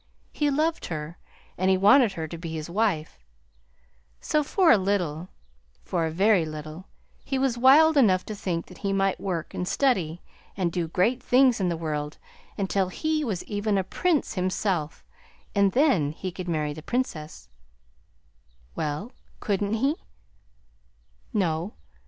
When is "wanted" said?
1.77-2.13